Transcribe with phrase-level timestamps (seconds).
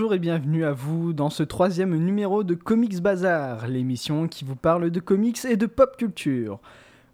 [0.00, 4.56] Bonjour et bienvenue à vous dans ce troisième numéro de Comics Bazar, l'émission qui vous
[4.56, 6.58] parle de comics et de pop culture.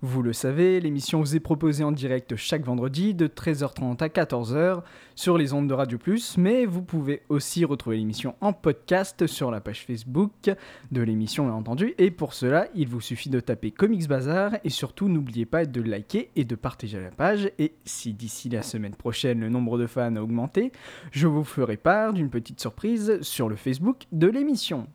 [0.09, 4.83] Vous le savez, l'émission vous est proposée en direct chaque vendredi de 13h30 à 14h
[5.17, 9.51] sur les ondes de Radio Plus, mais vous pouvez aussi retrouver l'émission en podcast sur
[9.51, 10.49] la page Facebook
[10.93, 14.71] de l'émission bien entendu, et pour cela, il vous suffit de taper Comics Bazar et
[14.71, 18.95] surtout n'oubliez pas de liker et de partager la page et si d'ici la semaine
[18.95, 20.71] prochaine le nombre de fans a augmenté,
[21.11, 24.87] je vous ferai part d'une petite surprise sur le Facebook de l'émission.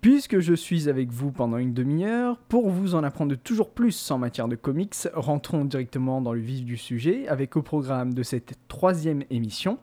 [0.00, 4.18] Puisque je suis avec vous pendant une demi-heure, pour vous en apprendre toujours plus en
[4.18, 8.54] matière de comics, rentrons directement dans le vif du sujet avec au programme de cette
[8.68, 9.78] troisième émission.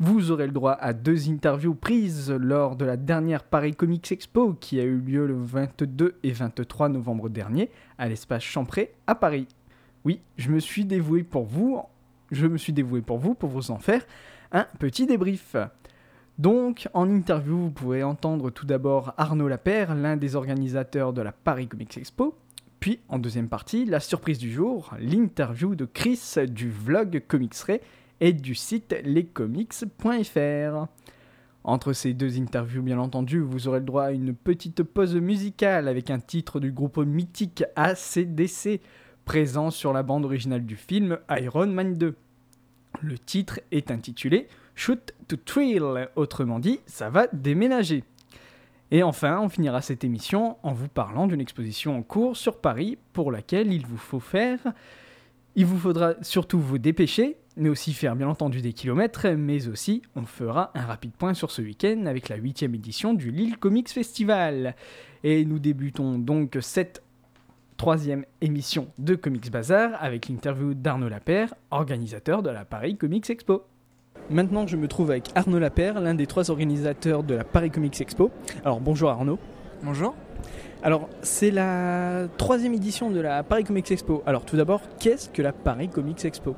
[0.00, 4.52] Vous aurez le droit à deux interviews prises lors de la dernière Paris Comics Expo
[4.52, 9.48] qui a eu lieu le 22 et 23 novembre dernier à l'espace Champré à Paris.
[10.04, 11.80] Oui, je me suis dévoué pour vous,
[12.30, 14.06] je me suis dévoué pour vous pour vous en faire
[14.52, 15.56] un petit débrief.
[16.38, 21.32] Donc, en interview, vous pourrez entendre tout d'abord Arnaud Lapère, l'un des organisateurs de la
[21.32, 22.36] Paris Comics Expo.
[22.78, 27.80] Puis, en deuxième partie, la surprise du jour, l'interview de Chris du vlog Comicsray
[28.20, 30.86] et du site lescomics.fr.
[31.64, 35.88] Entre ces deux interviews, bien entendu, vous aurez le droit à une petite pause musicale
[35.88, 38.80] avec un titre du groupe mythique ACDC,
[39.24, 42.14] présent sur la bande originale du film Iron Man 2.
[43.02, 48.04] Le titre est intitulé Shoot to Thrill, autrement dit, ça va déménager.
[48.90, 52.96] Et enfin, on finira cette émission en vous parlant d'une exposition en cours sur Paris
[53.12, 54.60] pour laquelle il vous faut faire.
[55.56, 60.02] Il vous faudra surtout vous dépêcher, mais aussi faire bien entendu des kilomètres, mais aussi
[60.14, 63.90] on fera un rapide point sur ce week-end avec la huitième édition du Lille Comics
[63.90, 64.74] Festival.
[65.24, 67.02] Et nous débutons donc cette
[67.78, 73.62] troisième émission de Comics Bazar avec l'interview d'Arnaud Lapère, organisateur de la Paris Comics Expo.
[74.30, 78.00] Maintenant, je me trouve avec Arnaud Lapère, l'un des trois organisateurs de la Paris Comics
[78.00, 78.32] Expo.
[78.64, 79.38] Alors, bonjour Arnaud.
[79.84, 80.16] Bonjour.
[80.82, 84.24] Alors, c'est la troisième édition de la Paris Comics Expo.
[84.26, 86.56] Alors, tout d'abord, qu'est-ce que la Paris Comics Expo?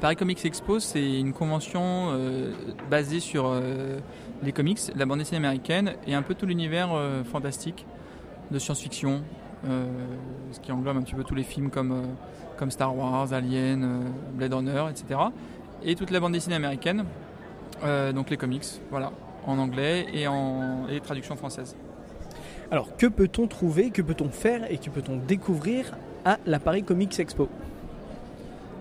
[0.00, 2.52] Paris Comics Expo, c'est une convention euh,
[2.90, 3.98] basée sur euh,
[4.42, 7.84] les comics, la bande dessinée américaine et un peu tout l'univers euh, fantastique
[8.50, 9.22] de science-fiction,
[10.52, 12.04] ce qui englobe un petit peu tous les films comme, euh,
[12.56, 14.00] comme Star Wars, Alien, euh,
[14.34, 15.20] Blade Runner, etc.
[15.82, 17.04] Et toute la bande dessinée américaine,
[17.84, 19.12] euh, donc les comics, voilà,
[19.46, 21.76] en anglais et en et traduction française.
[22.70, 27.18] Alors, que peut-on trouver, que peut-on faire et que peut-on découvrir à la Paris Comics
[27.18, 27.48] Expo?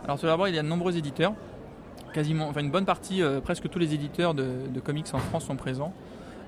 [0.06, 1.34] Alors tout d'abord, il y a de nombreux éditeurs.
[2.14, 5.46] Quasiment, enfin une bonne partie, euh, presque tous les éditeurs de, de comics en France
[5.46, 5.94] sont présents,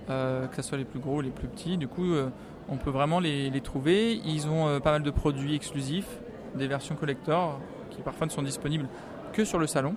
[0.09, 1.77] euh, que ce soit les plus gros ou les plus petits.
[1.77, 2.29] Du coup, euh,
[2.69, 4.13] on peut vraiment les, trouver.
[4.13, 6.19] Ils ont euh, pas mal de produits exclusifs,
[6.55, 7.59] des versions collector
[7.91, 8.87] qui parfois ne sont disponibles
[9.33, 9.95] que sur le salon.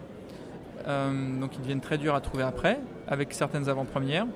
[0.86, 4.26] Euh, donc ils deviennent très durs à trouver après, avec certaines avant-premières.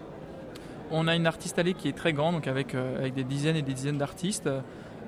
[0.91, 3.57] On a une artiste allée qui est très grande, donc avec, euh, avec des dizaines
[3.57, 4.49] et des dizaines d'artistes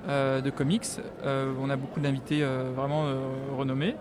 [0.09, 0.87] de comics.
[1.25, 2.45] On a beaucoup d'invités
[2.77, 3.07] vraiment
[3.59, 3.97] renommés.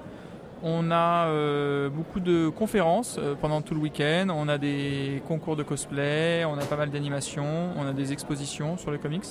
[0.68, 4.30] On a euh, beaucoup de conférences euh, pendant tout le week-end.
[4.32, 8.76] On a des concours de cosplay, on a pas mal d'animations, on a des expositions
[8.76, 9.28] sur les comics.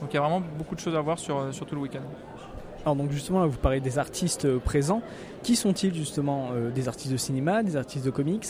[0.00, 1.82] Donc il y a vraiment beaucoup de choses à voir sur, euh, sur tout le
[1.82, 2.02] week-end.
[2.84, 5.00] Alors, donc, justement, là, vous parlez des artistes présents.
[5.44, 8.46] Qui sont-ils, justement euh, Des artistes de cinéma, des artistes de comics?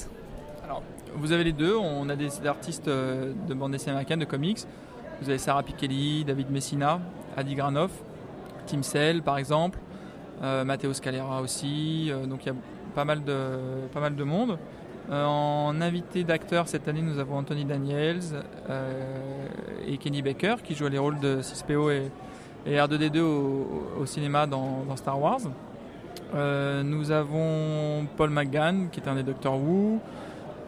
[1.15, 1.77] Vous avez les deux.
[1.77, 4.61] On a des artistes de bande dessinée américaine, de comics.
[5.21, 7.01] Vous avez Sarah Pikeli, David Messina,
[7.37, 7.91] Adi Granoff,
[8.67, 9.79] Tim Cell par exemple,
[10.43, 12.09] Matteo Scalera aussi.
[12.11, 12.55] Euh, donc il y a
[12.95, 13.37] pas mal de,
[13.93, 14.59] pas mal de monde.
[15.11, 18.21] Euh, en invité d'acteurs cette année, nous avons Anthony Daniels
[18.69, 19.47] euh,
[19.87, 22.11] et Kenny Baker qui jouent les rôles de 6PO et,
[22.67, 25.41] et R2D2 au, cinéma dans, Star Wars.
[26.35, 29.99] Euh, nous avons Paul McGann qui est un des Doctor Who.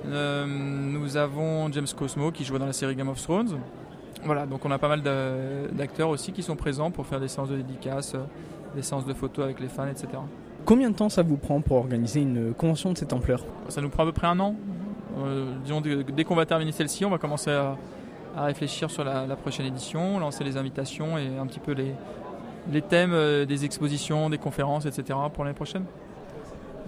[0.06, 3.58] Euh, nous avons James Cosmo qui joue dans la série Game of Thrones.
[4.25, 5.02] Voilà, donc on a pas mal
[5.72, 8.25] d'acteurs aussi qui sont présents pour faire des séances de dédicaces, euh,
[8.75, 10.08] des séances de photos avec les fans, etc.
[10.64, 13.88] Combien de temps ça vous prend pour organiser une convention de cette ampleur Ça nous
[13.88, 14.55] prend à peu près un an.
[15.19, 17.76] Euh, disons, dès qu'on va terminer celle-ci, on va commencer à,
[18.37, 21.94] à réfléchir sur la, la prochaine édition, lancer les invitations et un petit peu les,
[22.70, 25.19] les thèmes euh, des expositions, des conférences, etc.
[25.32, 25.84] pour l'année prochaine.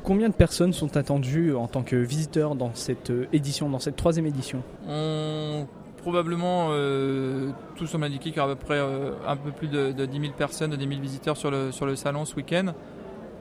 [0.05, 3.97] Combien de personnes sont attendues en tant que visiteurs dans cette euh, édition, dans cette
[3.97, 4.63] troisième édition?
[4.89, 5.67] On
[6.03, 9.69] probablement euh, tout semble indiquer qu'il y aura à peu près euh, un peu plus
[9.69, 12.35] de, de 10 000 personnes, de 10 000 visiteurs sur le, sur le salon ce
[12.37, 12.75] week-end.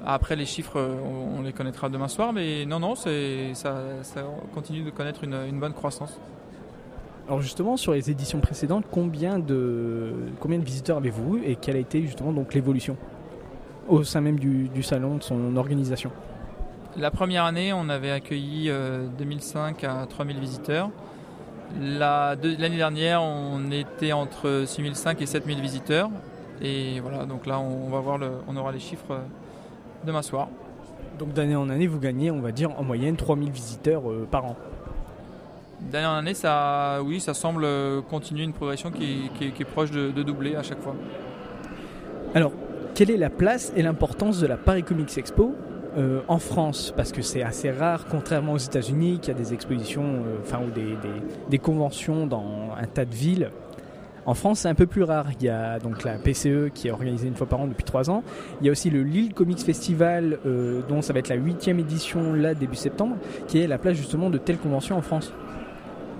[0.06, 3.76] Après les chiffres, euh, on, on les connaîtra demain soir, mais non, non, c'est, ça,
[4.04, 4.24] ça
[4.54, 6.18] continue de connaître une, une bonne croissance.
[7.28, 11.76] Alors justement, sur les éditions précédentes, combien de, combien de visiteurs avez-vous eu et quelle
[11.76, 12.96] a été justement donc l'évolution
[13.90, 16.12] au sein même du, du salon, de son organisation?
[16.98, 20.90] La première année, on avait accueilli euh, 2005 à 3000 visiteurs.
[21.80, 26.10] La- L'année dernière, on était entre 6005 et 7000 visiteurs.
[26.62, 29.20] Et voilà, donc là, on, va voir le, on aura les chiffres euh,
[30.06, 30.48] demain soir.
[31.18, 34.46] Donc d'année en année, vous gagnez, on va dire, en moyenne 3000 visiteurs euh, par
[34.46, 34.56] an.
[35.92, 39.62] D'année en année, ça, oui, ça semble euh, continuer une progression qui, qui est- qui
[39.64, 40.96] est proche de, de doubler à chaque fois.
[42.36, 42.52] Alors,
[42.94, 45.56] quelle est la place et l'importance de la Paris Comics Expo
[45.98, 50.04] euh, en France Parce que c'est assez rare, contrairement aux États-Unis, qui a des expositions,
[50.04, 50.70] euh, enfin, ou
[51.50, 53.52] des, conventions dans un tas de villes.
[54.26, 55.28] En France, c'est un peu plus rare.
[55.40, 58.10] Il y a donc la PCE qui est organisée une fois par an depuis trois
[58.10, 58.24] ans.
[58.62, 61.80] Il y a aussi le Lille Comics Festival, euh, dont ça va être la huitième
[61.80, 63.18] édition là début septembre,
[63.48, 65.34] qui est la place justement de telles conventions en France.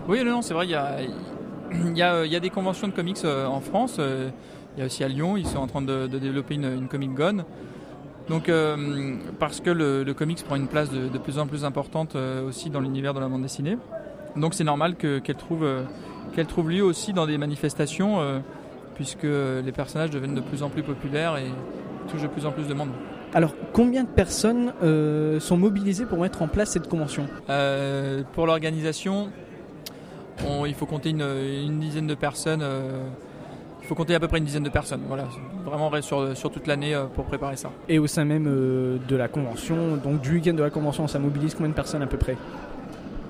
[0.08, 4.00] Oui, non, c'est vrai, il y a, y, y des conventions de comics en France.
[4.76, 6.88] Il y a aussi à Lyon, ils sont en train de, de développer une, une
[6.88, 7.46] Comic Gone.
[8.30, 11.66] Donc, euh, parce que le, le comics prend une place de, de plus en plus
[11.66, 13.78] importante euh, aussi dans l'univers de la bande dessinée.
[14.38, 15.84] Donc, c'est normal que- qu'elle trouve, euh,
[16.34, 18.20] qu'elle trouve lieu aussi dans des manifestations,
[18.96, 21.48] puisque les personnages deviennent de plus en plus populaires et
[22.10, 22.90] touchent de plus en plus de monde.
[23.34, 24.72] Alors, combien de personnes
[25.40, 27.26] sont mobilisées pour mettre en place cette convention?
[28.34, 29.30] Pour l'organisation,
[30.48, 31.22] on- il faut compter une,
[31.66, 32.64] une dizaine de personnes.
[33.82, 35.02] Il faut compter à peu près une dizaine de personnes.
[35.08, 35.26] Voilà,
[35.66, 37.72] vraiment sur, sur toute l'année euh, pour préparer ça.
[37.90, 41.20] Et au sein même euh, de la convention, donc du week-end de la convention, ça
[41.20, 42.38] mobilise combien de personnes à peu près?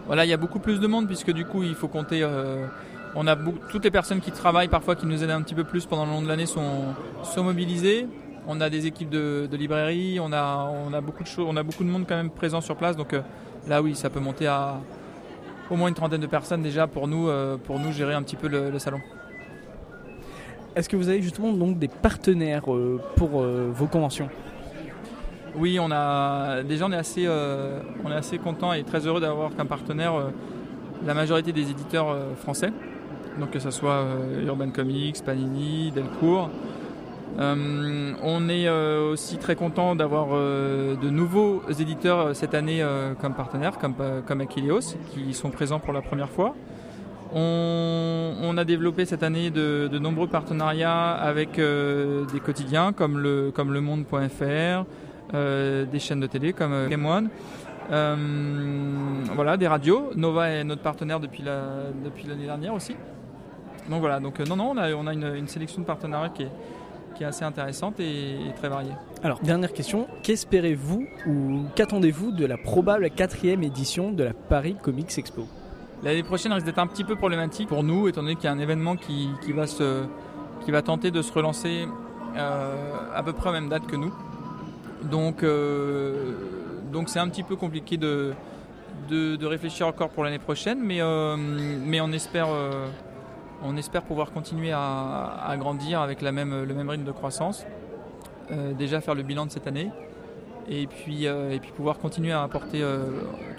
[0.07, 2.21] Voilà, il y a beaucoup plus de monde puisque du coup il faut compter.
[2.23, 2.65] euh,
[3.15, 5.63] on a beaucoup- toutes les personnes qui travaillent parfois qui nous aident un petit peu
[5.63, 6.83] plus pendant le long de l'année sont,
[7.23, 8.07] sont mobilisées.
[8.47, 11.55] On a des équipes de, de librairie, on a, on a beaucoup de choses, on
[11.57, 12.97] a beaucoup de monde quand même présent sur place.
[12.97, 13.21] Donc euh,
[13.67, 14.79] là oui, ça peut monter à
[15.69, 18.35] au moins une trentaine de personnes déjà pour nous, euh, pour nous gérer un petit
[18.35, 18.99] peu le- le salon.
[20.73, 24.29] Est-ce que vous avez justement donc des partenaires euh, pour euh, vos conventions?
[25.57, 29.19] Oui, on a déjà on est assez, euh, on est assez content et très heureux
[29.19, 30.13] d'avoir comme partenaire
[31.05, 32.71] la majorité des éditeurs français.
[33.37, 34.05] Donc que ce soit
[34.45, 36.49] Urban Comics, Panini, Delcourt.
[37.37, 42.81] On est aussi très content d'avoir de nouveaux éditeurs cette année
[43.19, 43.95] comme partenaires, comme,
[44.25, 46.55] comme Achilleos, qui sont présents pour la première fois.
[47.33, 53.73] On, a développé cette année de, nombreux partenariats avec euh, des quotidiens comme le, comme
[53.73, 54.85] le monde.fr,
[55.33, 57.29] euh, des chaînes de télé comme euh, Game One.
[59.33, 60.11] Voilà, des radios.
[60.15, 61.61] Nova est notre partenaire depuis la,
[62.03, 62.95] depuis l'année dernière aussi.
[63.89, 66.49] Donc voilà, donc non, non, on a, une, sélection de partenariats qui est,
[67.23, 68.93] assez intéressante et très variée.
[69.21, 75.15] Alors, dernière question, qu'espérez-vous ou qu'attendez-vous de la probable quatrième édition de la Paris Comics
[75.19, 75.45] Expo?
[76.03, 78.51] L'année prochaine risque d'être un petit peu problématique pour nous, étant donné qu'il y a
[78.51, 81.87] un événement qui, va, tenter de se relancer
[82.35, 84.11] euh, à peu près à la même date que nous.
[85.03, 86.33] Donc, euh,
[87.05, 88.33] c'est un petit peu compliqué de,
[89.43, 91.37] réfléchir encore pour l'année prochaine, mais, euh,
[93.63, 97.63] on, espère, pouvoir continuer à, grandir avec le même rythme de croissance.
[98.75, 99.91] Déjà faire le bilan de cette année
[100.67, 101.27] et puis,
[101.75, 102.83] pouvoir continuer à apporter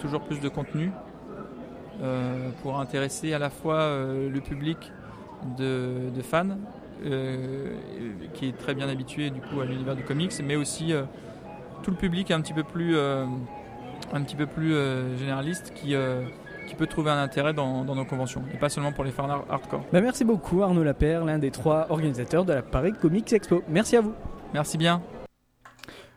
[0.01, 0.91] toujours plus de contenu
[2.61, 4.91] pour intéresser à la fois euh, le public
[5.57, 6.57] de, de fans
[7.05, 7.73] euh,
[8.33, 11.03] qui est très bien habitué du coup à l'univers du comics, mais aussi euh,
[11.83, 13.25] tout le public un petit peu plus, euh,
[14.13, 16.23] un petit peu plus euh, généraliste qui, euh,
[16.69, 19.29] qui peut trouver un intérêt dans, dans nos conventions et pas seulement pour les fans
[19.29, 19.83] hard- hardcore.
[19.91, 23.63] Bah, Merci beaucoup Arnaud Lapère, l'un des trois organisateurs de la Paris Comics Expo.
[23.67, 24.13] Merci à vous.
[24.53, 25.01] Merci bien.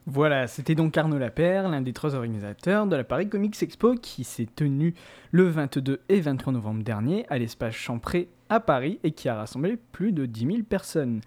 [0.09, 4.23] Voilà, c'était donc Arnaud Lapère, l'un des trois organisateurs de la Paris Comics Expo qui
[4.23, 4.95] s'est tenue
[5.33, 9.77] le 22 et 23 novembre dernier à l'espace Champré à Paris et qui a rassemblé
[9.91, 11.23] plus de 10 000 personnes.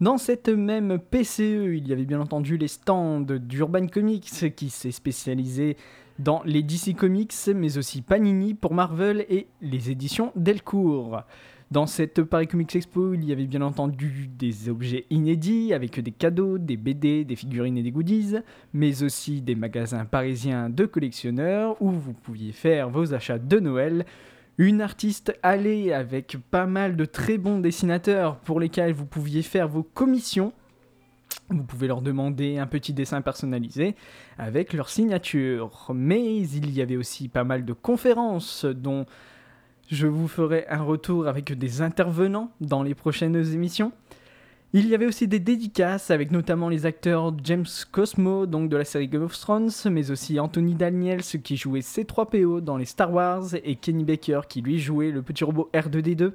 [0.00, 4.90] Dans cette même PCE, il y avait bien entendu les stands d'Urban Comics qui s'est
[4.90, 5.76] spécialisé
[6.18, 11.22] dans les DC Comics, mais aussi Panini pour Marvel et les éditions Delcourt.
[11.74, 16.12] Dans cette Paris Comics Expo, il y avait bien entendu des objets inédits avec des
[16.12, 18.36] cadeaux, des BD, des figurines et des goodies,
[18.72, 24.06] mais aussi des magasins parisiens de collectionneurs où vous pouviez faire vos achats de Noël.
[24.56, 29.66] Une artiste allée avec pas mal de très bons dessinateurs pour lesquels vous pouviez faire
[29.66, 30.52] vos commissions.
[31.48, 33.96] Vous pouvez leur demander un petit dessin personnalisé
[34.38, 35.90] avec leur signature.
[35.92, 39.06] Mais il y avait aussi pas mal de conférences dont
[39.90, 43.92] je vous ferai un retour avec des intervenants dans les prochaines émissions.
[44.72, 48.84] Il y avait aussi des dédicaces avec notamment les acteurs James Cosmo, donc de la
[48.84, 53.54] série Game of Thrones, mais aussi Anthony Daniels qui jouait C3PO dans les Star Wars
[53.54, 56.32] et Kenny Baker qui lui jouait le petit robot R2D2,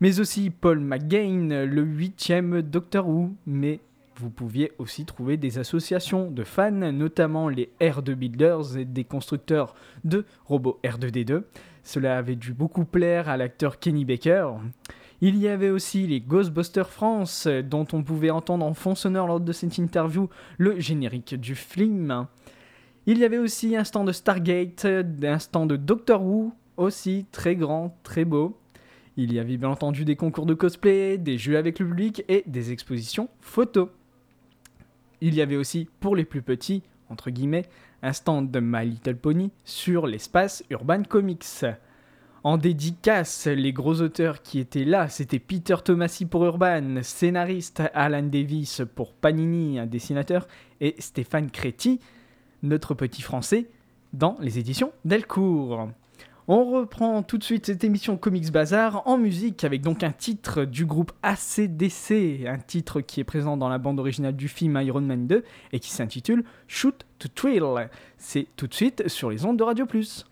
[0.00, 3.78] mais aussi Paul McGain, le huitième Doctor Who, mais
[4.16, 9.74] vous pouviez aussi trouver des associations de fans, notamment les R2 Builders et des constructeurs
[10.02, 11.42] de robots R2D2.
[11.90, 14.52] Cela avait dû beaucoup plaire à l'acteur Kenny Baker.
[15.20, 19.40] Il y avait aussi les Ghostbusters France, dont on pouvait entendre en fond sonore lors
[19.40, 22.28] de cette interview le générique du film.
[23.06, 27.56] Il y avait aussi un stand de Stargate, un stand de Doctor Who, aussi très
[27.56, 28.56] grand, très beau.
[29.16, 32.44] Il y avait bien entendu des concours de cosplay, des jeux avec le public et
[32.46, 33.88] des expositions photos.
[35.20, 37.30] Il y avait aussi, pour les plus petits, entre
[38.02, 41.64] un stand de My Little Pony sur l'espace Urban Comics.
[42.42, 48.22] En dédicace, les gros auteurs qui étaient là, c'était Peter Tomasi pour Urban, scénariste Alan
[48.22, 50.48] Davis pour Panini, un dessinateur,
[50.80, 52.00] et Stéphane Créti,
[52.62, 53.66] notre petit français,
[54.14, 55.90] dans les éditions Delcourt.
[56.52, 60.64] On reprend tout de suite cette émission Comics Bazar en musique avec donc un titre
[60.64, 65.00] du groupe ACDC, un titre qui est présent dans la bande originale du film Iron
[65.00, 67.88] Man 2 et qui s'intitule Shoot to Thrill.
[68.18, 70.26] C'est tout de suite sur les ondes de Radio Plus.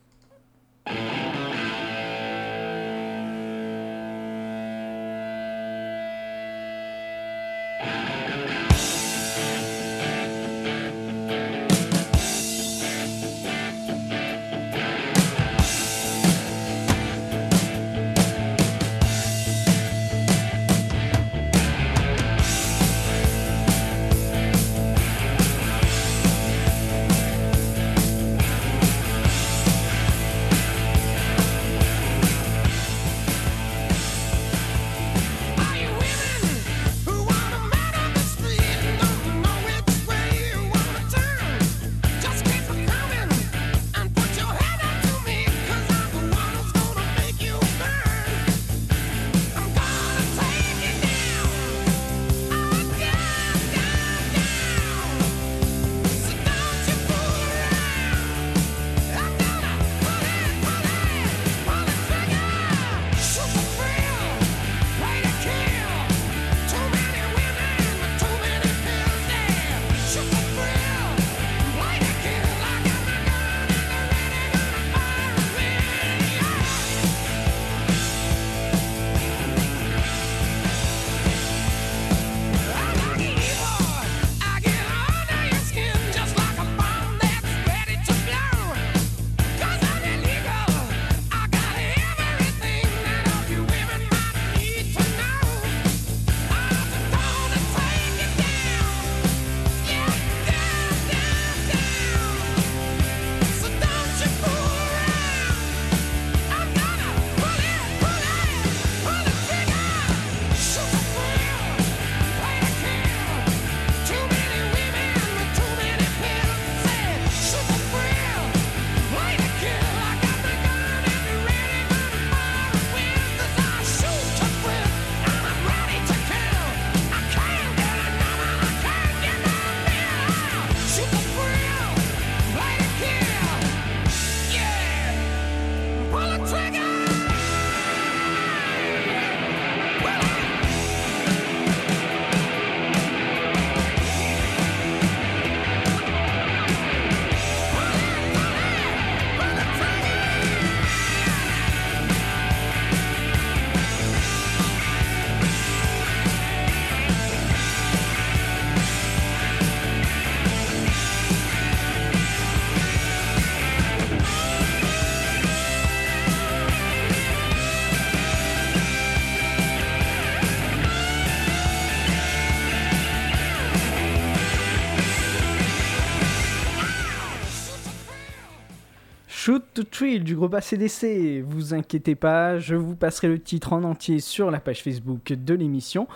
[179.78, 181.40] To Thrill du groupe ACDC.
[181.46, 185.54] Vous inquiétez pas, je vous passerai le titre en entier sur la page Facebook de
[185.54, 186.08] l'émission.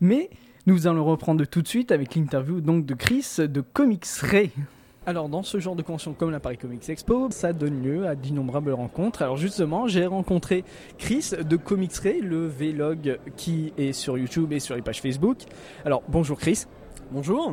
[0.00, 0.30] Mais
[0.66, 4.52] nous allons reprendre tout de suite avec l'interview donc de Chris de Comics Ray.
[5.04, 8.14] Alors dans ce genre de convention comme la Paris Comics Expo, ça donne lieu à
[8.14, 9.22] d'innombrables rencontres.
[9.22, 10.62] Alors justement, j'ai rencontré
[10.96, 15.38] Chris de Comics Ray, le vlog qui est sur YouTube et sur les pages Facebook.
[15.84, 16.66] Alors bonjour Chris.
[17.10, 17.52] Bonjour.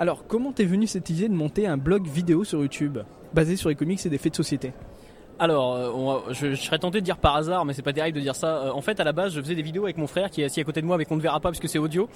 [0.00, 2.98] Alors, comment t'es venu cette idée de monter un blog vidéo sur YouTube
[3.34, 4.72] basé sur les comics et des faits de société?
[5.40, 8.34] Alors, euh, je, serais tenté de dire par hasard, mais c'est pas terrible de dire
[8.34, 8.56] ça.
[8.56, 10.44] Euh, en fait, à la base, je faisais des vidéos avec mon frère qui est
[10.44, 12.08] assis à côté de moi, mais qu'on ne verra pas parce que c'est audio,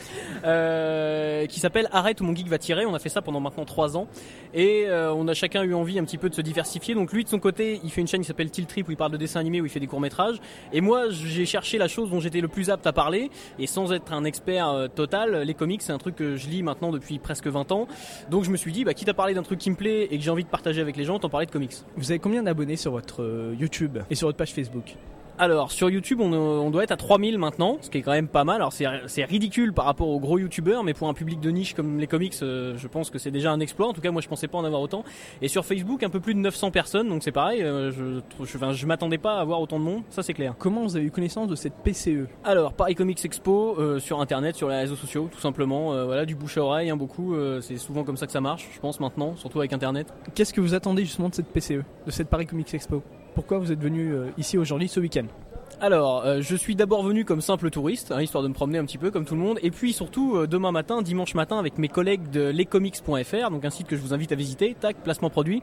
[0.45, 2.85] euh, qui s'appelle Arrête où mon geek va tirer.
[2.85, 4.09] On a fait ça pendant maintenant trois ans,
[4.55, 6.95] et on a chacun eu envie un petit peu de se diversifier.
[6.95, 8.97] Donc lui, de son côté, il fait une chaîne qui s'appelle Tilt Trip où il
[8.97, 10.41] parle de dessin animé, où il fait des courts métrages.
[10.73, 13.93] Et moi, j'ai cherché la chose dont j'étais le plus apte à parler, et sans
[13.93, 17.47] être un expert total, les comics, c'est un truc que je lis maintenant depuis presque
[17.47, 17.87] 20 ans.
[18.31, 20.19] Donc je me suis dit, bah, quitte à parler d'un truc qui me plaît et
[20.19, 21.75] que j'ai envie de partager avec les gens, t'en parler de comics.
[21.97, 24.97] Vous avez combien d'abonnés sur votre euh, YouTube et sur votre page Facebook
[25.39, 28.29] Alors sur YouTube on, on doit être à 3000 maintenant, ce qui est quand même
[28.29, 28.57] pas mal.
[28.57, 31.99] Alors c'est ridicule par rapport aux gros youtubeurs, mais pour un public de niche comme
[31.99, 33.89] les comics, euh, je pense que c'est déjà un exploit.
[33.89, 35.05] En tout cas moi je pensais pas en avoir autant.
[35.41, 37.63] Et sur Facebook un peu plus de 900 personnes, donc c'est pareil.
[37.63, 40.55] euh, je je, enfin, je m'attendais pas à avoir autant de monde, ça c'est clair.
[40.59, 44.55] Comment vous avez eu connaissance de cette PCE Alors Paris Comics Expo euh, sur internet,
[44.55, 46.05] sur les réseaux sociaux, tout simplement.
[46.05, 47.35] voilà du bouche à oreille, hein, beaucoup.
[47.61, 50.13] c'est souvent comme ça que ça marche, je pense maintenant, surtout avec internet.
[50.35, 53.03] Qu'est-ce que vous attendez justement de cette PCE, de cette Paris Comics Expo?
[53.35, 55.27] Pourquoi vous êtes venu euh, ici aujourd'hui ce week-end?
[55.81, 58.85] Alors, euh, je suis d'abord venu comme simple touriste, hein, histoire de me promener un
[58.85, 61.79] petit peu comme tout le monde, et puis surtout euh, demain matin, dimanche matin, avec
[61.79, 65.31] mes collègues de lescomics.fr, donc un site que je vous invite à visiter, tac, placement
[65.31, 65.63] produit,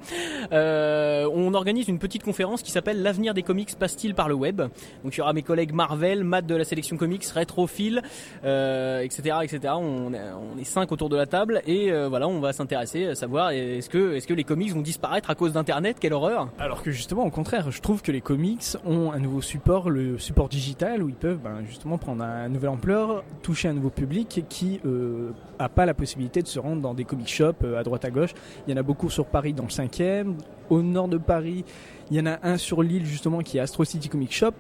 [0.52, 4.62] euh, on organise une petite conférence qui s'appelle L'avenir des comics passe-t-il par le web?
[5.04, 8.02] Donc il y aura mes collègues Marvel, Matt de la sélection comics, Retrophile,
[8.44, 9.74] euh, etc., etc.
[9.78, 13.06] On est, on est cinq autour de la table, et euh, voilà, on va s'intéresser
[13.06, 15.98] à savoir est-ce que, est-ce que les comics vont disparaître à cause d'Internet?
[16.00, 16.50] Quelle horreur!
[16.60, 20.09] Alors que justement, au contraire, je trouve que les comics ont un nouveau support, le
[20.18, 24.46] support digital, où ils peuvent ben, justement prendre un nouvelle ampleur, toucher un nouveau public
[24.50, 27.84] qui euh, a pas la possibilité de se rendre dans des comic shops euh, à
[27.84, 28.34] droite à gauche.
[28.68, 30.36] Il y en a beaucoup sur Paris dans le 5e,
[30.70, 31.66] au nord de Paris.
[32.12, 34.54] Il y en a un sur l'île justement qui est Astro City Comic Shop.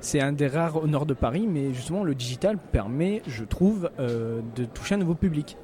[0.00, 3.90] C'est un des rares au nord de Paris, mais justement le digital permet, je trouve,
[3.98, 5.56] euh, de toucher un nouveau public.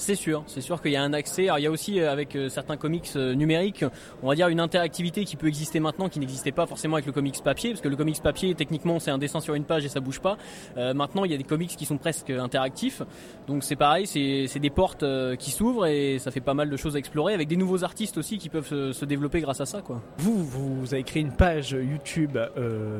[0.00, 1.44] C'est sûr, c'est sûr qu'il y a un accès.
[1.44, 3.84] Alors il y a aussi euh, avec euh, certains comics euh, numériques,
[4.22, 7.12] on va dire une interactivité qui peut exister maintenant, qui n'existait pas forcément avec le
[7.12, 9.90] comics papier, parce que le comics papier techniquement c'est un dessin sur une page et
[9.90, 10.38] ça bouge pas.
[10.76, 13.02] Maintenant il y a des comics qui sont presque interactifs,
[13.46, 15.04] donc c'est pareil, c'est des portes
[15.36, 18.16] qui s'ouvrent et ça fait pas mal de choses à explorer, avec des nouveaux artistes
[18.16, 19.82] aussi qui peuvent se, développer grâce à ça.
[20.16, 22.38] Vous, vous avez créé une page YouTube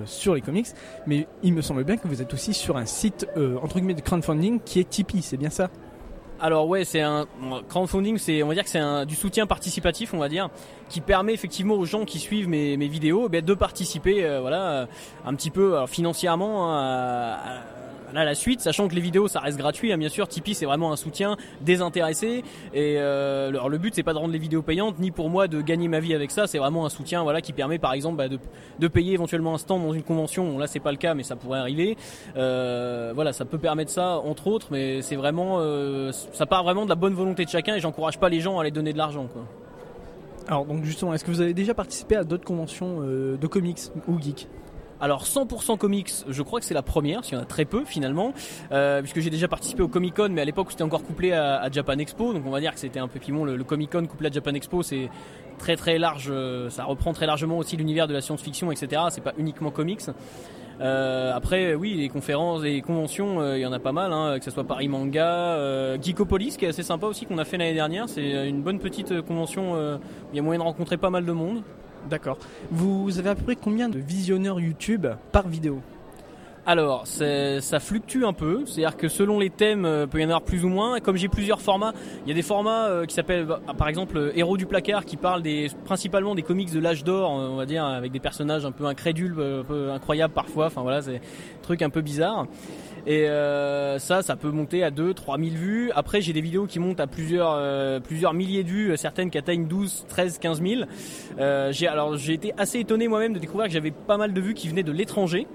[0.04, 0.68] sur les comics,
[1.06, 4.02] mais il me semble bien que vous êtes aussi sur un site entre guillemets de
[4.02, 5.70] crowdfunding qui est Tipeee, c'est bien ça?
[6.42, 7.26] Alors ouais, c'est un
[7.68, 10.48] crowdfunding, c'est on va dire que c'est un du soutien participatif, on va dire,
[10.88, 14.70] qui permet effectivement aux gens qui suivent mes, mes vidéos eh de participer, euh, voilà,
[14.70, 14.86] euh,
[15.26, 17.62] un petit peu alors, financièrement hein, à-
[18.18, 20.28] à la suite, sachant que les vidéos ça reste gratuit, hein, bien sûr.
[20.28, 22.42] Tipeee c'est vraiment un soutien désintéressé
[22.74, 25.48] et euh, alors, le but c'est pas de rendre les vidéos payantes, ni pour moi
[25.48, 26.46] de gagner ma vie avec ça.
[26.46, 29.82] C'est vraiment un soutien, voilà, qui permet par exemple bah, de, payer éventuellement un stand
[29.82, 30.50] dans une convention.
[30.50, 31.96] Bon, là c'est pas le cas, mais ça pourrait arriver.
[32.36, 36.84] Euh, voilà, ça peut permettre ça entre autres, mais c'est vraiment, euh, ça part vraiment
[36.84, 38.98] de la bonne volonté de chacun et j'encourage pas les gens à aller donner de
[38.98, 39.26] l'argent.
[39.32, 39.42] Quoi.
[40.48, 44.20] Alors donc justement, est-ce que vous avez déjà participé à d'autres conventions de comics ou
[44.20, 44.48] geeks
[45.00, 47.86] Alors 100% comics, je crois que c'est la première, qu'il y en a très peu
[47.86, 48.34] finalement,
[48.70, 51.56] euh, puisque j'ai déjà participé au Comic Con, mais à l'époque c'était encore couplé à,
[51.56, 53.46] à Japan Expo, donc on va dire que c'était un peu piment.
[53.46, 55.08] Le, le Comic Con couplé à Japan Expo, c'est
[55.58, 59.02] très très large, euh, ça reprend très largement aussi l'univers de la science-fiction, etc.
[59.08, 60.02] C'est pas uniquement comics.
[60.82, 64.44] Euh, après, oui, les conférences, les conventions, il y en a pas mal, hein, que
[64.44, 68.06] ce soit Paris Manga, Geekopolis, qui est assez sympa aussi, qu'on a fait l'année dernière.
[68.08, 69.98] C'est une bonne petite convention, où
[70.32, 71.62] il y a moyen de rencontrer pas mal de monde.
[72.08, 72.38] D'accord.
[72.70, 75.80] Vous avez à peu près combien de visionneurs YouTube par vidéo?
[76.66, 80.42] Alors, ça fluctue un peu, c'est-à-dire que selon les thèmes, euh, peut y en avoir
[80.42, 81.00] plus ou moins.
[81.00, 84.18] Comme j'ai plusieurs formats, il y a des formats euh, qui s'appellent, bah, par exemple,
[84.18, 87.64] euh, Héros du placard, qui parlent des, principalement des comics de l'âge d'or, on va
[87.64, 90.66] dire, avec des personnages un peu incrédules, un peu incroyables parfois.
[90.66, 92.46] Enfin voilà, c'est un truc un peu bizarre.
[93.06, 95.90] Et euh, ça, ça peut monter à 2, 3 000 vues.
[95.94, 99.30] Après, j'ai des vidéos qui montent à plusieurs, euh, plusieurs milliers de vues, euh, certaines
[99.30, 100.82] qui atteignent 12, 13, 15 000.
[101.38, 104.40] Euh, j'ai, alors, j'ai été assez étonné moi-même de découvrir que j'avais pas mal de
[104.40, 105.46] vues qui venaient de l'étranger.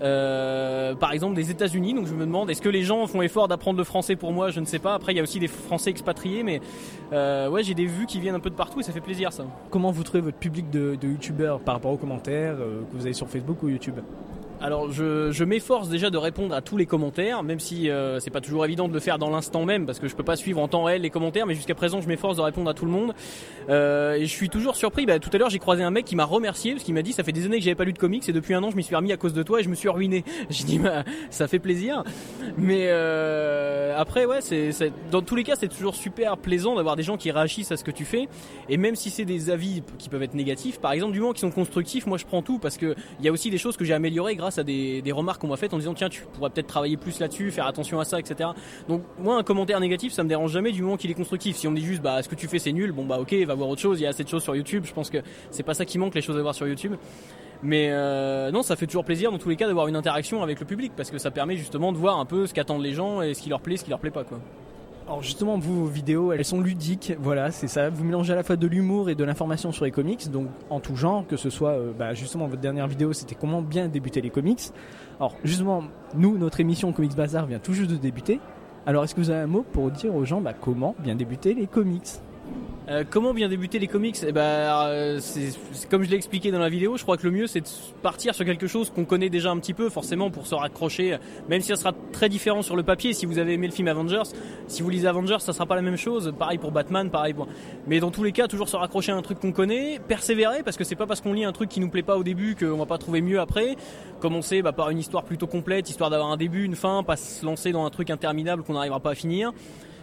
[0.00, 1.94] Par exemple des États-Unis.
[1.94, 4.50] Donc je me demande, est-ce que les gens font effort d'apprendre le français pour moi?
[4.50, 4.94] Je ne sais pas.
[4.94, 6.60] Après, il y a aussi des Français expatriés, mais
[7.12, 9.44] ouais, j'ai des vues qui viennent un peu de partout et ça fait plaisir ça.
[9.70, 13.12] Comment vous trouvez votre public de, de youtubeurs par rapport aux commentaires que vous avez
[13.12, 14.00] sur Facebook ou YouTube?
[14.62, 18.30] Alors je, je m'efforce déjà de répondre à tous les commentaires, même si euh, c'est
[18.30, 20.60] pas toujours évident de le faire dans l'instant même parce que je peux pas suivre
[20.60, 22.92] en temps réel les commentaires, mais jusqu'à présent je m'efforce de répondre à tout le
[22.92, 23.12] monde.
[23.70, 25.04] Euh, et je suis toujours surpris.
[25.04, 27.12] Bah, tout à l'heure j'ai croisé un mec qui m'a remercié parce qu'il m'a dit
[27.12, 28.76] ça fait des années que j'avais pas lu de comics et depuis un an je
[28.76, 30.24] m'y suis remis à cause de toi et je me suis ruiné.
[30.50, 32.04] J'ai dit bah, ça fait plaisir,
[32.56, 37.02] mais euh, après ouais c'est dans tous les cas c'est toujours super plaisant d'avoir des
[37.02, 38.28] gens qui réagissent à ce que tu fais
[38.68, 41.40] et même si c'est des avis qui peuvent être négatifs, par exemple du moment qu'ils
[41.40, 43.84] sont constructifs, moi je prends tout parce que il y a aussi des choses que
[43.84, 46.50] j'ai améliorées grâce à des, des remarques qu'on m'a faites en disant tiens tu pourrais
[46.50, 48.50] peut-être travailler plus là-dessus, faire attention à ça, etc.
[48.88, 51.56] Donc moi un commentaire négatif ça me dérange jamais du moment qu'il est constructif.
[51.56, 53.34] Si on me dit juste bah ce que tu fais c'est nul, bon bah ok
[53.46, 54.84] va voir autre chose, il y a assez de choses sur YouTube.
[54.86, 55.18] Je pense que
[55.50, 56.94] c'est pas ça qui manque les choses à voir sur YouTube.
[57.62, 60.58] Mais euh, non, ça fait toujours plaisir dans tous les cas d'avoir une interaction avec
[60.58, 63.22] le public parce que ça permet justement de voir un peu ce qu'attendent les gens
[63.22, 64.38] et ce qui leur plaît, ce qui leur plaît pas quoi.
[65.12, 67.90] Alors justement, vos vidéos, elles sont ludiques, voilà, c'est ça.
[67.90, 70.80] Vous mélangez à la fois de l'humour et de l'information sur les comics, donc en
[70.80, 74.22] tout genre, que ce soit, euh, bah, justement, votre dernière vidéo, c'était comment bien débuter
[74.22, 74.70] les comics.
[75.20, 78.40] Alors justement, nous, notre émission Comics Bazar vient tout juste de débuter.
[78.86, 81.52] Alors est-ce que vous avez un mot pour dire aux gens bah, comment bien débuter
[81.52, 82.08] les comics?
[82.88, 85.20] Euh, comment bien débuter les comics Eh ben, euh,
[85.88, 87.68] comme je l'ai expliqué dans la vidéo, je crois que le mieux c'est de
[88.02, 91.16] partir sur quelque chose qu'on connaît déjà un petit peu, forcément pour se raccrocher,
[91.48, 93.12] même si ça sera très différent sur le papier.
[93.12, 94.24] Si vous avez aimé le film Avengers,
[94.66, 96.34] si vous lisez Avengers, ça sera pas la même chose.
[96.36, 97.46] Pareil pour Batman, pareil pour.
[97.86, 100.76] Mais dans tous les cas, toujours se raccrocher à un truc qu'on connaît, persévérer, parce
[100.76, 102.76] que c'est pas parce qu'on lit un truc qui nous plaît pas au début qu'on
[102.76, 103.76] va pas trouver mieux après.
[104.18, 107.46] Commencer bah, par une histoire plutôt complète, histoire d'avoir un début, une fin, pas se
[107.46, 109.52] lancer dans un truc interminable qu'on n'arrivera pas à finir.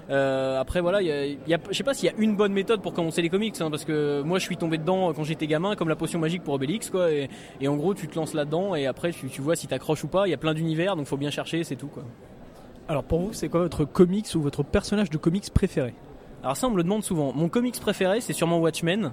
[0.10, 2.16] Euh, après voilà, il y a, il y a- je sais pas s'il y a
[2.18, 5.14] une bonne méthode pour commencer les comics, hein, parce que moi je suis tombé dedans
[5.14, 7.12] quand j'étais gamin, comme la potion magique pour Obélix, quoi.
[7.12, 7.30] Et,
[7.62, 10.08] et en gros, tu te lances là-dedans et après tu, tu vois si t'accroches ou
[10.08, 10.28] pas.
[10.28, 12.04] Il y a plein d'univers, donc faut bien chercher, c'est tout, quoi.
[12.88, 15.94] Alors pour vous, c'est quoi votre comics ou votre personnage de comics préféré?
[16.42, 17.32] Alors ça, on me le demande souvent.
[17.36, 19.12] Mon comics préféré, c'est sûrement Watchmen.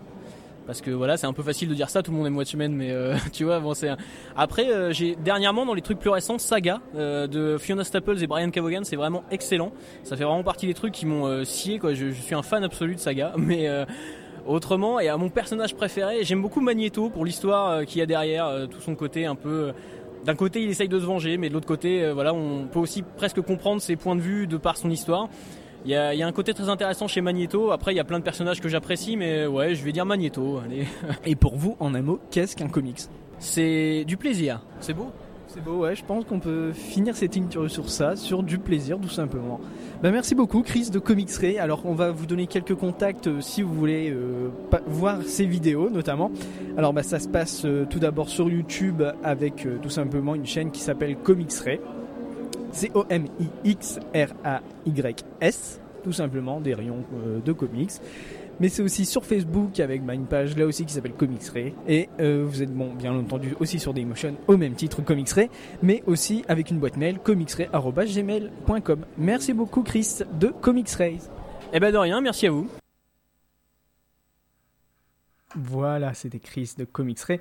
[0.67, 2.75] Parce que voilà, c'est un peu facile de dire ça, tout le monde aime Watchmen,
[2.75, 3.91] mais euh, tu vois, bon, c'est.
[4.37, 8.27] Après, euh, j'ai dernièrement dans les trucs plus récents, Saga euh, de Fiona Staples et
[8.27, 9.73] Brian Cavogan, c'est vraiment excellent.
[10.03, 11.95] Ça fait vraiment partie des trucs qui m'ont scié, quoi.
[11.95, 13.69] Je, je suis un fan absolu de Saga, mais
[14.47, 18.67] autrement, et à mon personnage préféré, j'aime beaucoup Magneto pour l'histoire qu'il y a derrière,
[18.71, 19.73] tout son côté un peu.
[20.25, 23.03] d'un côté, il essaye de se venger, mais de l'autre côté, voilà, on peut aussi
[23.03, 25.29] presque comprendre ses points de vue de par son histoire.
[25.87, 27.71] Il y, a, il y a un côté très intéressant chez Magneto.
[27.71, 30.59] Après, il y a plein de personnages que j'apprécie, mais ouais, je vais dire Magneto.
[30.59, 30.85] Allez.
[31.25, 33.03] Et pour vous, en un mot, qu'est-ce qu'un comics?
[33.39, 34.63] C'est du plaisir.
[34.81, 35.13] C'est beau?
[35.47, 38.99] C'est beau, ouais, je pense qu'on peut finir cette interview sur ça, sur du plaisir
[39.01, 39.61] tout simplement.
[40.03, 41.59] Bah, merci beaucoup Chris de Comics Ray.
[41.59, 44.51] Alors on va vous donner quelques contacts euh, si vous voulez euh,
[44.87, 46.33] voir ces vidéos notamment.
[46.77, 50.47] Alors bah, ça se passe euh, tout d'abord sur YouTube avec euh, tout simplement une
[50.47, 51.81] chaîne qui s'appelle Comics Ray.
[52.77, 53.81] C-O-M-I-X-R-A-Y-S,
[56.05, 57.93] tout simplement des rayons euh, de comics.
[58.61, 61.75] Mais c'est aussi sur Facebook avec bah, une page là aussi qui s'appelle Comics Ray.
[61.89, 65.51] Et euh, vous êtes bon, bien entendu, aussi sur Dailymotion au même titre Comics Ray,
[65.83, 69.07] mais aussi avec une boîte mail comicsray.gmail.com.
[69.19, 71.19] Merci beaucoup Chris de Comics Ray.
[71.73, 72.69] Eh ben de rien, merci à vous.
[75.55, 77.41] Voilà, c'était Chris de Comics Ray.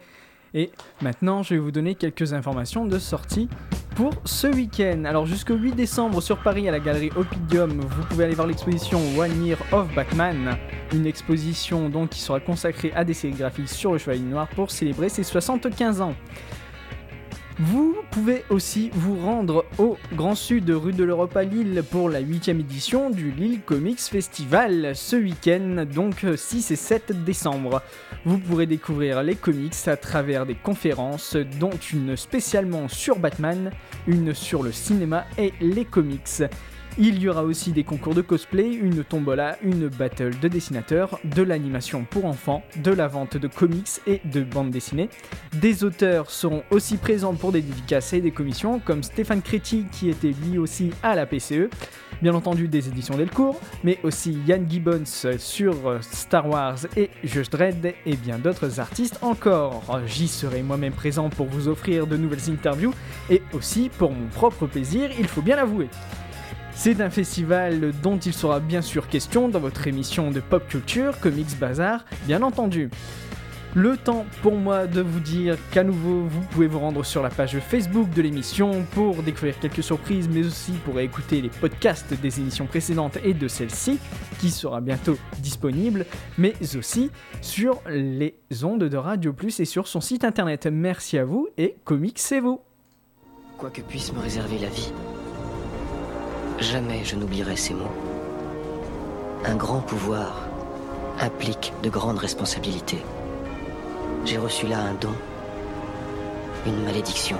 [0.53, 0.71] Et
[1.01, 3.49] maintenant, je vais vous donner quelques informations de sortie
[3.95, 5.05] pour ce week-end.
[5.05, 8.99] Alors, jusqu'au 8 décembre sur Paris à la galerie Opidium, vous pouvez aller voir l'exposition
[9.17, 10.57] One Year of Batman.
[10.93, 15.07] Une exposition donc qui sera consacrée à des sérigraphies sur le Chevalier Noir pour célébrer
[15.07, 16.13] ses 75 ans.
[17.57, 22.19] Vous pouvez aussi vous rendre au Grand Sud, rue de l'Europe à Lille, pour la
[22.19, 27.81] 8 édition du Lille Comics Festival ce week-end, donc 6 et 7 décembre.
[28.25, 33.71] Vous pourrez découvrir les comics à travers des conférences, dont une spécialement sur Batman,
[34.05, 36.43] une sur le cinéma et les comics.
[36.97, 41.43] Il y aura aussi des concours de cosplay, une tombola, une battle de dessinateurs, de
[41.43, 45.09] l'animation pour enfants, de la vente de comics et de bandes dessinées.
[45.51, 50.09] Des auteurs seront aussi présents pour des dédicaces et des commissions, comme Stéphane Créti qui
[50.09, 51.69] était lui aussi à la PCE,
[52.21, 57.93] bien entendu des éditions Delcourt, mais aussi Yann Gibbons sur Star Wars et Judge Dredd
[58.05, 59.99] et bien d'autres artistes encore.
[60.07, 62.93] J'y serai moi-même présent pour vous offrir de nouvelles interviews
[63.29, 65.89] et aussi pour mon propre plaisir, il faut bien l'avouer.
[66.77, 71.19] C'est un festival dont il sera bien sûr question dans votre émission de pop culture,
[71.19, 72.89] Comics Bazar, bien entendu.
[73.73, 77.29] Le temps pour moi de vous dire qu'à nouveau vous pouvez vous rendre sur la
[77.29, 82.39] page Facebook de l'émission pour découvrir quelques surprises mais aussi pour écouter les podcasts des
[82.39, 83.99] émissions précédentes et de celle-ci
[84.39, 86.05] qui sera bientôt disponible
[86.37, 87.09] mais aussi
[87.41, 90.67] sur les ondes de Radio Plus et sur son site internet.
[90.71, 92.61] Merci à vous et comics c'est vous.
[93.57, 94.91] Quoi que puisse me réserver la vie,
[96.59, 97.91] jamais je n'oublierai ces mots.
[99.45, 100.47] Un grand pouvoir
[101.19, 103.03] implique de grandes responsabilités.
[104.25, 105.13] J'ai reçu là un don,
[106.65, 107.37] une malédiction.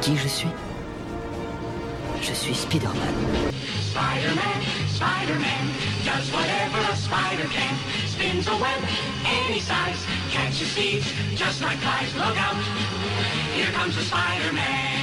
[0.00, 0.48] Qui je suis?
[2.20, 3.14] Je suis Spider-Man.
[3.90, 5.64] Spider-Man, Spider-Man,
[6.04, 7.74] does whatever a spider can.
[8.06, 8.82] Spins a web
[9.24, 12.14] any size, catches thieves just like flies.
[12.16, 12.56] Look out,
[13.54, 14.93] here comes the Spider-Man.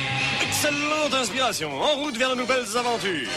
[0.63, 1.71] Excellente inspiration.
[1.81, 3.27] En route vers de nouvelles aventures.